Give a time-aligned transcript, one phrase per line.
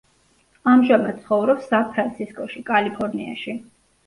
[0.71, 3.57] ამჟამად ცხოვრობს სან-ფრანცისკოში, კალიფორნიაში.